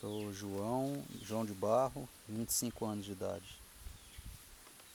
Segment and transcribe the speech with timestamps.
[0.00, 3.58] Sou João, João de Barro, 25 anos de idade.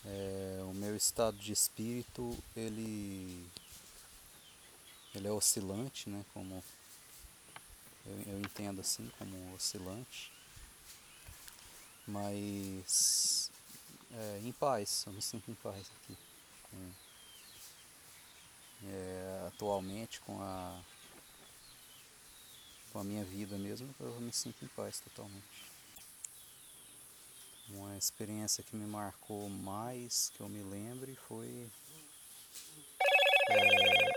[0.06, 3.46] É, o meu estado de espírito, ele,
[5.14, 6.24] ele é oscilante, né?
[6.34, 6.64] Como
[8.06, 10.32] eu, eu entendo assim, como oscilante.
[12.08, 13.52] Mas
[14.10, 16.18] é, em paz, eu me sinto em paz aqui.
[18.86, 20.80] É, atualmente com a
[22.94, 25.66] com a minha vida mesmo, eu me sinto em paz totalmente.
[27.70, 31.68] Uma experiência que me marcou mais, que eu me lembre, foi
[33.50, 34.12] é,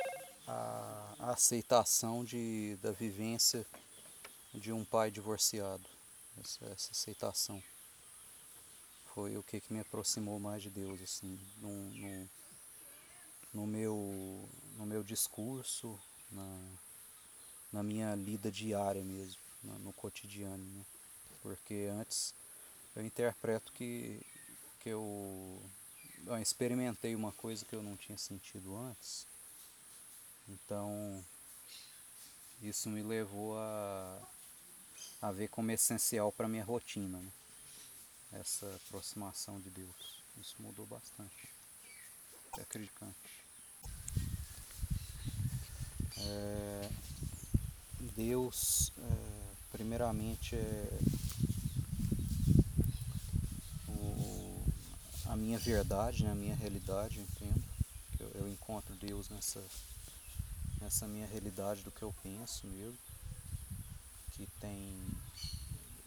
[0.46, 3.66] a, a, aceitação de, da vivência
[4.52, 5.88] de um pai divorciado.
[6.38, 7.62] Essa, essa aceitação
[9.14, 12.28] foi o que, que me aproximou mais de Deus, assim, no, no,
[13.54, 15.98] no meu, no meu discurso,
[16.30, 16.76] na,
[17.72, 20.64] na minha lida diária mesmo, no cotidiano.
[20.64, 20.84] Né?
[21.42, 22.34] Porque antes
[22.94, 24.20] eu interpreto que,
[24.80, 25.62] que eu,
[26.26, 29.26] eu experimentei uma coisa que eu não tinha sentido antes.
[30.48, 31.24] Então
[32.62, 34.18] isso me levou a,
[35.20, 37.18] a ver como essencial para minha rotina.
[37.18, 37.32] Né?
[38.32, 40.22] Essa aproximação de Deus.
[40.40, 41.48] Isso mudou bastante.
[42.58, 43.16] É acreditante.
[46.18, 46.90] É,
[48.14, 50.98] Deus, é, primeiramente, é
[53.88, 54.64] o,
[55.26, 57.62] a minha verdade, né, a minha realidade, entendo.
[58.20, 59.62] Eu, eu encontro Deus nessa,
[60.80, 62.98] nessa minha realidade do que eu penso mesmo.
[64.32, 64.98] Que tem,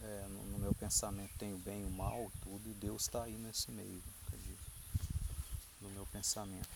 [0.01, 3.23] é, no, no, meu pensamento tem o bem e o mal, tudo, e Deus está
[3.23, 4.63] aí nesse meio, acredito,
[5.81, 6.69] no meu pensamento.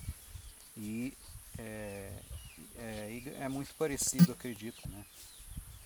[0.75, 1.15] E
[1.57, 2.11] é,
[2.77, 5.05] é, é muito parecido, acredito, né?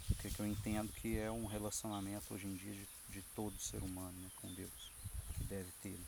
[0.09, 3.59] O que, que eu entendo que é um relacionamento hoje em dia de, de todo
[3.59, 4.91] ser humano né, com Deus,
[5.37, 5.89] que deve ter.
[5.89, 6.05] Né?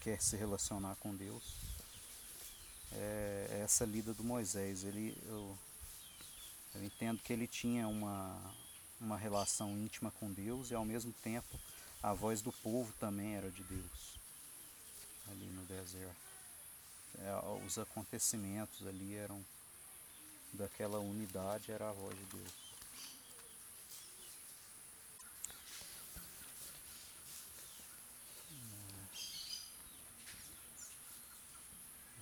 [0.00, 1.54] Quer se relacionar com Deus.
[2.92, 4.84] É, é essa lida do Moisés.
[4.84, 5.56] Ele, eu,
[6.74, 8.54] eu entendo que ele tinha uma,
[9.00, 11.58] uma relação íntima com Deus e ao mesmo tempo
[12.02, 14.16] a voz do povo também era de Deus
[15.30, 16.16] ali no deserto.
[17.18, 19.44] É, os acontecimentos ali eram
[20.56, 22.66] daquela unidade era a voz de Deus.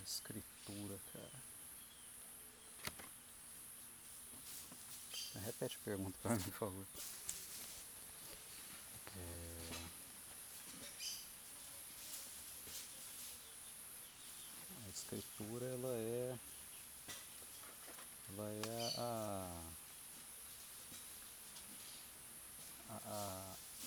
[0.05, 1.45] Escritura, cara.
[5.45, 6.87] Repete a pergunta para mim, por favor.
[9.16, 9.75] É...
[14.87, 16.39] A escritura ela é
[18.97, 19.65] a,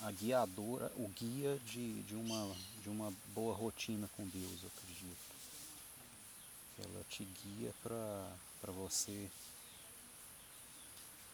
[0.08, 5.28] a, guiadora, o guia de, de, uma, de uma boa rotina com Deus, eu acredito.
[6.80, 9.30] Ela te guia para você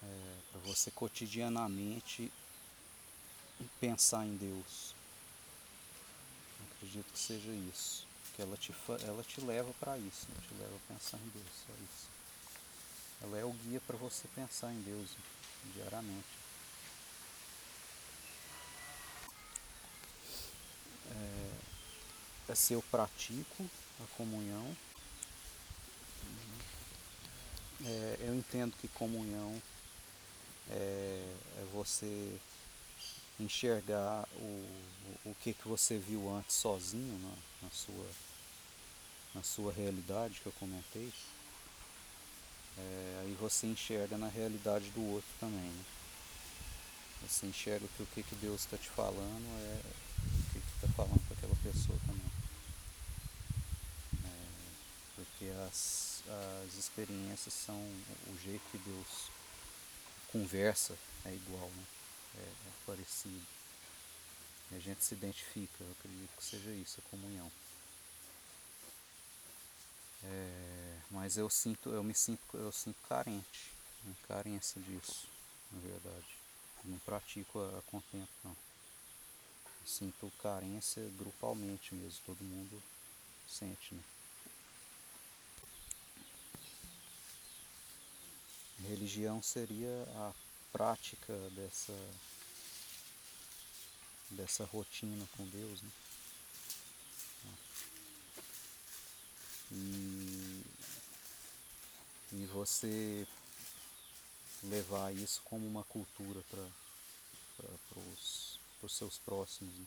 [0.04, 2.32] é, para você cotidianamente
[3.80, 4.94] pensar em Deus.
[6.60, 8.06] Eu acredito que seja isso.
[8.36, 8.74] Que ela te,
[9.06, 10.36] ela te leva para isso, né?
[10.48, 12.08] te leva a pensar em Deus, só isso.
[13.22, 15.12] Ela é o guia para você pensar em Deus
[15.74, 16.44] diariamente.
[21.12, 21.52] É,
[22.54, 23.66] é se eu pratico
[24.00, 24.78] a comunhão,
[27.86, 29.62] é, eu entendo que comunhão
[30.70, 32.40] é, é você
[33.40, 34.66] enxergar o,
[35.26, 38.08] o que, que você viu antes sozinho na, na, sua,
[39.36, 41.12] na sua realidade que eu comentei
[42.78, 45.60] é, aí você enxerga na realidade do outro também.
[45.60, 45.84] Né?
[47.28, 49.82] Você enxerga que o que, que Deus está te falando é
[50.20, 52.32] o que está falando para aquela pessoa também.
[54.26, 56.24] É, porque as,
[56.66, 59.30] as experiências são o jeito que Deus
[60.32, 61.84] conversa é igual, né?
[62.38, 63.46] é, é parecido.
[64.72, 67.52] E a gente se identifica, eu acredito que seja isso, a comunhão.
[70.24, 73.72] É, mas eu sinto, eu me sinto, eu sinto carente,
[74.06, 75.28] né, carência disso,
[75.72, 76.38] na verdade.
[76.84, 78.52] Eu não pratico a, a contento não.
[79.82, 82.82] Eu sinto carência grupalmente mesmo, todo mundo
[83.48, 84.04] sente, né?
[88.88, 90.34] Religião seria a
[90.72, 91.94] prática dessa
[94.32, 95.90] dessa rotina com Deus, né?
[99.72, 100.64] E,
[102.34, 103.28] e você
[104.64, 108.00] levar isso como uma cultura para
[108.82, 109.74] os seus próximos.
[109.74, 109.86] Né?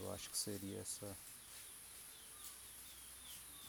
[0.00, 1.16] Eu acho que seria essa,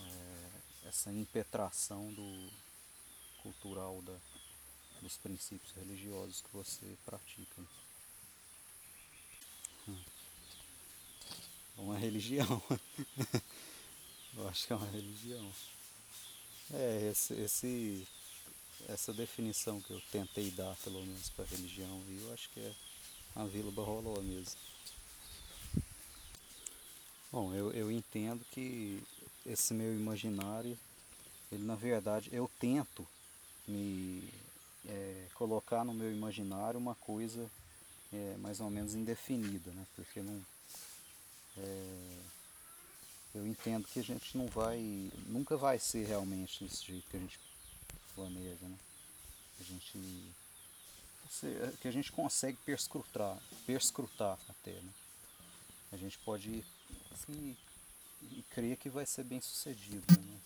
[0.01, 2.68] é, essa impetração do
[3.43, 4.15] cultural da,
[5.01, 7.61] dos princípios religiosos que você pratica.
[9.87, 10.03] Hum.
[11.77, 12.61] Uma religião.
[14.37, 15.51] Eu acho que é uma religião.
[16.71, 18.07] É, esse, esse,
[18.87, 22.73] essa definição que eu tentei dar, pelo menos, para religião, eu acho que é
[23.35, 24.59] a Vila Barroló mesmo.
[27.31, 29.01] Bom, eu, eu entendo que
[29.45, 30.77] esse meu imaginário,
[31.51, 33.07] ele na verdade, eu tento
[33.69, 34.27] me
[34.85, 37.49] é, colocar no meu imaginário uma coisa
[38.11, 39.85] é, mais ou menos indefinida, né?
[39.95, 40.41] Porque não.
[41.57, 42.17] É,
[43.35, 47.19] eu entendo que a gente não vai, nunca vai ser realmente desse jeito que a
[47.19, 47.39] gente
[48.15, 48.77] planeja, né?
[49.59, 50.33] A gente,
[51.79, 54.91] que a gente consegue perscrutar, perscrutar até, né?
[55.91, 56.63] A gente pode
[57.13, 57.55] assim,
[58.49, 60.39] crer que vai ser bem sucedido, né?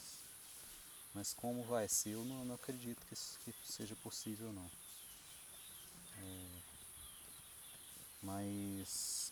[1.14, 3.16] Mas, como vai ser, eu não, não acredito que,
[3.52, 4.70] que seja possível não.
[6.20, 6.62] É,
[8.22, 9.32] mas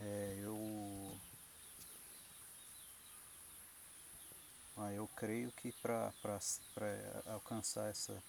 [0.00, 1.18] é, eu
[4.80, 6.12] Ah, eu creio que para
[7.26, 8.22] alcançar essa,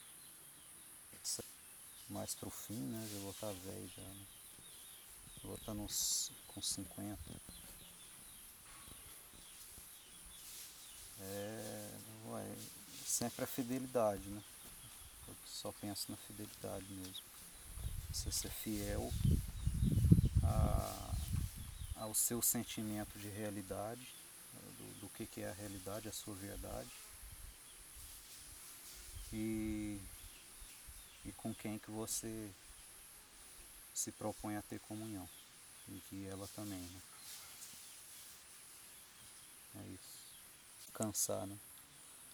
[1.22, 1.44] essa
[2.10, 3.08] mais pro fim, né?
[3.14, 4.26] Eu vou estar velho já, né?
[5.44, 7.20] Vou estar nos, com 50.
[11.22, 12.56] É, ué,
[13.06, 14.42] sempre a fidelidade, né?
[15.28, 17.24] Eu só penso na fidelidade mesmo.
[18.12, 19.12] Você ser fiel
[20.44, 21.16] a,
[21.98, 24.08] ao seu sentimento de realidade
[25.00, 26.90] do que, que é a realidade, a sua verdade.
[29.32, 30.00] E,
[31.26, 32.52] e com quem que você
[33.94, 35.28] se propõe a ter comunhão.
[35.88, 37.02] E que ela também, né?
[39.76, 40.19] É isso.
[40.90, 41.58] Alcançar, né?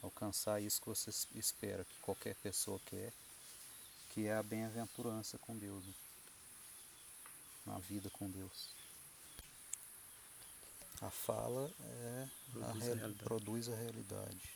[0.01, 3.11] Alcançar isso que você espera, que qualquer pessoa quer,
[4.13, 5.93] que é a bem-aventurança com Deus, né?
[7.65, 8.69] na vida com Deus.
[11.01, 14.49] A fala é produz a, real, a produz a realidade.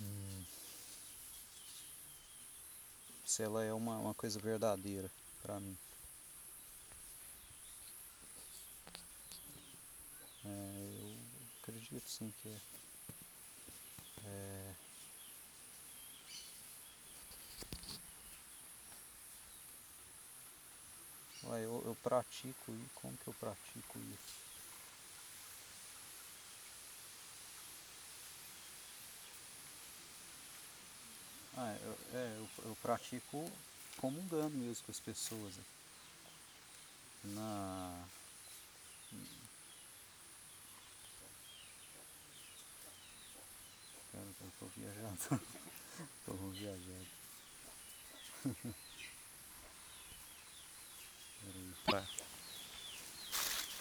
[0.00, 0.44] Hum.
[3.26, 5.10] Se ela é uma, uma coisa verdadeira
[5.42, 5.76] para mim.
[10.44, 10.73] É,
[12.06, 12.60] sim que é.
[14.26, 14.74] é
[21.64, 24.34] eu, eu pratico e como que eu pratico isso?
[31.56, 33.50] Ah, eu, é, eu, eu pratico
[33.98, 35.54] comungando mesmo com as pessoas.
[35.56, 35.64] Né?
[37.24, 38.04] Na.
[44.12, 45.40] Cara, eu tô viajando.
[46.26, 47.06] tô viajando.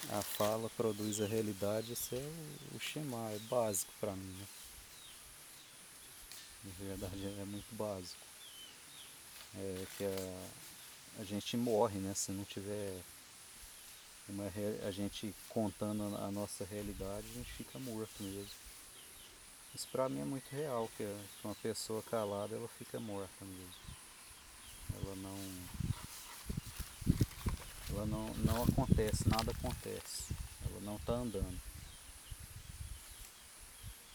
[0.09, 4.37] A fala produz a realidade, isso é o, o Shema, é básico para mim.
[4.37, 4.45] Né?
[6.65, 8.21] Na verdade é muito básico.
[9.55, 12.13] É que a, a gente morre, né?
[12.13, 13.01] Se não tiver
[14.27, 14.51] uma,
[14.87, 18.72] a gente contando a nossa realidade, a gente fica morto mesmo.
[19.73, 21.03] Isso para mim é muito real, que
[21.43, 23.73] uma pessoa calada ela fica morta mesmo.
[24.95, 25.37] Ela não
[27.89, 30.33] ela não, não acontece, nada acontece.
[30.65, 31.61] Ela não está andando.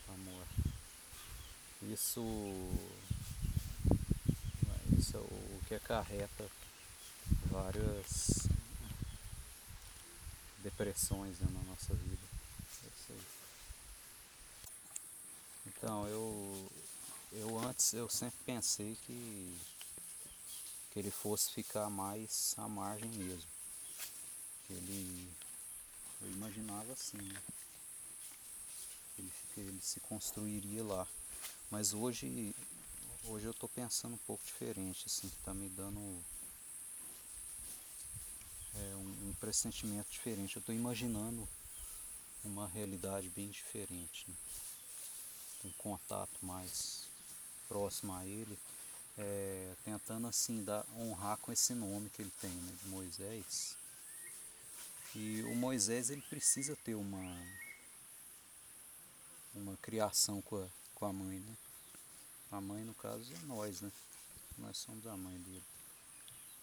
[0.00, 0.54] Está morta.
[1.82, 2.20] Isso,
[4.98, 6.50] isso é o que acarreta
[7.46, 8.48] várias
[10.62, 12.28] depressões né, na nossa vida.
[15.66, 16.70] É então eu,
[17.32, 19.56] eu antes eu sempre pensei que,
[20.90, 23.48] que ele fosse ficar mais à margem mesmo
[24.68, 25.28] ele
[26.20, 27.42] eu imaginava assim né?
[29.18, 31.06] ele, ele se construiria lá
[31.70, 32.52] mas hoje
[33.26, 36.00] hoje eu estou pensando um pouco diferente assim que está me dando
[38.74, 41.48] é, um, um pressentimento diferente eu estou imaginando
[42.44, 44.34] uma realidade bem diferente né?
[45.64, 47.04] Um contato mais
[47.68, 48.58] próximo a ele
[49.16, 53.76] é, tentando assim dar, honrar com esse nome que ele tem né, de Moisés
[55.14, 57.46] e o Moisés ele precisa ter uma
[59.54, 61.56] uma criação com a, com a mãe, né?
[62.52, 63.90] A mãe no caso é nós, né?
[64.58, 65.62] nós somos a mãe dele.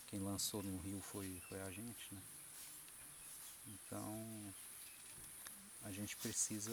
[0.08, 2.22] Quem lançou no rio foi, foi a gente, né?
[3.68, 4.54] Então
[5.84, 6.72] a gente precisa.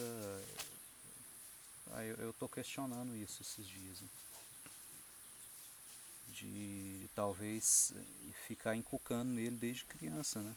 [1.95, 4.01] Ah, eu, tô questionando isso esses dias.
[4.01, 4.09] Né?
[6.33, 7.93] De talvez
[8.47, 10.55] ficar encucando nele desde criança, né?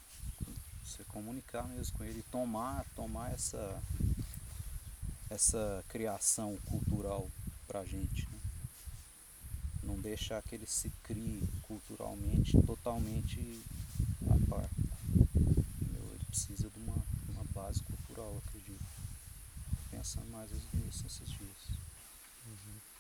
[0.86, 3.84] Você comunicar mesmo com ele, tomar, tomar essa,
[5.30, 7.30] essa criação cultural
[7.68, 8.30] pra gente.
[8.30, 8.40] Né?
[9.84, 13.62] Não deixar que ele se crie culturalmente totalmente
[14.30, 14.70] a par.
[15.14, 16.96] Ele precisa de uma,
[17.28, 18.55] uma base cultural, acredito.
[20.06, 21.80] Pensando mais nisso esses dias.
[22.46, 22.95] Uhum.